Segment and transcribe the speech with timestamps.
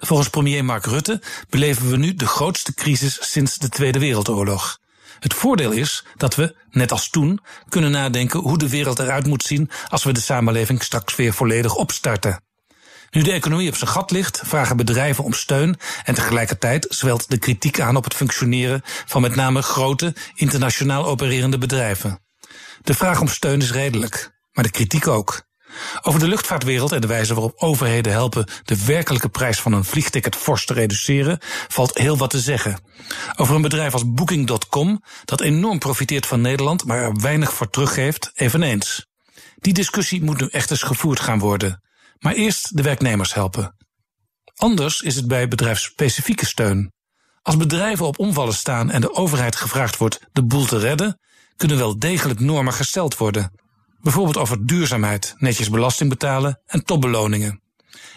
[0.00, 4.78] Volgens premier Mark Rutte beleven we nu de grootste crisis sinds de Tweede Wereldoorlog.
[5.18, 9.42] Het voordeel is dat we, net als toen, kunnen nadenken hoe de wereld eruit moet
[9.42, 12.42] zien als we de samenleving straks weer volledig opstarten.
[13.10, 17.38] Nu de economie op zijn gat ligt, vragen bedrijven om steun en tegelijkertijd zwelt de
[17.38, 22.20] kritiek aan op het functioneren van met name grote, internationaal opererende bedrijven.
[22.82, 25.48] De vraag om steun is redelijk, maar de kritiek ook.
[26.02, 30.36] Over de luchtvaartwereld en de wijze waarop overheden helpen de werkelijke prijs van een vliegticket
[30.36, 31.38] fors te reduceren,
[31.68, 32.80] valt heel wat te zeggen.
[33.36, 38.30] Over een bedrijf als Booking.com, dat enorm profiteert van Nederland, maar er weinig voor teruggeeft,
[38.34, 39.06] eveneens.
[39.56, 41.82] Die discussie moet nu echt eens gevoerd gaan worden.
[42.18, 43.76] Maar eerst de werknemers helpen.
[44.54, 46.92] Anders is het bij bedrijfsspecifieke steun.
[47.42, 51.18] Als bedrijven op omvallen staan en de overheid gevraagd wordt de boel te redden,
[51.56, 53.52] kunnen wel degelijk normen gesteld worden.
[54.02, 57.62] Bijvoorbeeld over duurzaamheid, netjes belasting betalen en topbeloningen.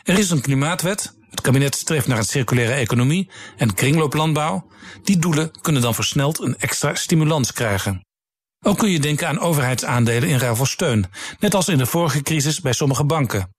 [0.04, 4.68] Er is een klimaatwet, het kabinet streeft naar een circulaire economie en kringlooplandbouw.
[5.04, 8.06] Die doelen kunnen dan versneld een extra stimulans krijgen.
[8.60, 11.06] Ook kun je denken aan overheidsaandelen in ruil voor steun,
[11.40, 13.56] net als in de vorige crisis bij sommige banken.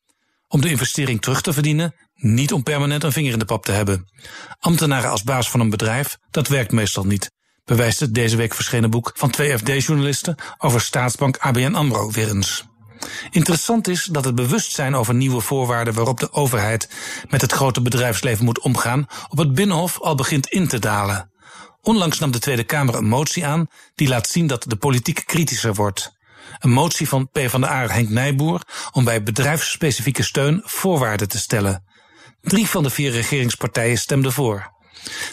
[0.48, 3.72] Om de investering terug te verdienen, niet om permanent een vinger in de pap te
[3.72, 4.04] hebben.
[4.58, 7.32] Ambtenaren als baas van een bedrijf, dat werkt meestal niet
[7.64, 12.64] bewijst het deze week verschenen boek van twee FD-journalisten over staatsbank ABN AMRO weer eens.
[13.30, 16.88] Interessant is dat het bewustzijn over nieuwe voorwaarden waarop de overheid
[17.28, 21.30] met het grote bedrijfsleven moet omgaan op het Binnenhof al begint in te dalen.
[21.82, 25.74] Onlangs nam de Tweede Kamer een motie aan die laat zien dat de politiek kritischer
[25.74, 26.12] wordt.
[26.58, 31.84] Een motie van PvdA Henk Nijboer om bij bedrijfsspecifieke steun voorwaarden te stellen.
[32.40, 34.72] Drie van de vier regeringspartijen stemden voor.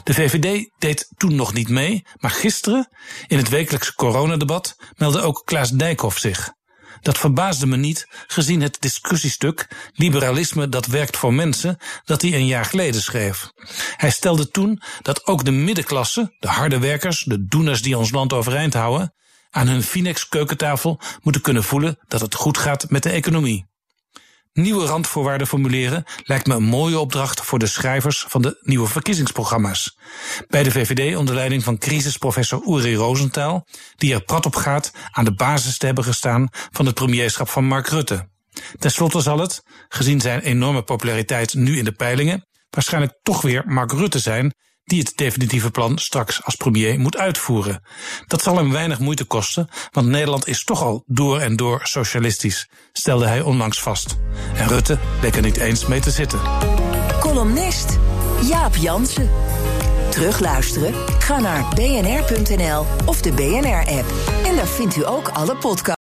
[0.03, 2.89] De VVD deed toen nog niet mee, maar gisteren,
[3.27, 6.53] in het wekelijkse coronadebat, meldde ook Klaas Dijkhoff zich.
[7.01, 12.45] Dat verbaasde me niet, gezien het discussiestuk Liberalisme dat werkt voor mensen, dat hij een
[12.45, 13.51] jaar geleden schreef.
[13.95, 18.33] Hij stelde toen dat ook de middenklasse, de harde werkers, de doeners die ons land
[18.33, 19.13] overeind houden,
[19.49, 23.70] aan hun Finex keukentafel moeten kunnen voelen dat het goed gaat met de economie.
[24.53, 29.97] Nieuwe randvoorwaarden formuleren lijkt me een mooie opdracht voor de schrijvers van de nieuwe verkiezingsprogramma's.
[30.47, 35.25] Bij de VVD onder leiding van crisisprofessor Uri Rosenthal, die er prat op gaat aan
[35.25, 38.29] de basis te hebben gestaan van het premierschap van Mark Rutte.
[38.79, 43.63] Ten slotte zal het, gezien zijn enorme populariteit nu in de peilingen, waarschijnlijk toch weer
[43.65, 44.53] Mark Rutte zijn
[44.91, 47.83] die het definitieve plan straks als premier moet uitvoeren.
[48.27, 52.69] Dat zal hem weinig moeite kosten, want Nederland is toch al door en door socialistisch,
[52.93, 54.17] stelde hij onlangs vast.
[54.55, 56.39] En Rutte leek er niet eens mee te zitten.
[57.19, 57.99] Columnist
[58.43, 59.29] Jaap Jansen.
[60.09, 60.93] Terugluisteren?
[61.19, 64.13] Ga naar bnr.nl of de BNR-app.
[64.45, 66.00] En daar vindt u ook alle podcasts.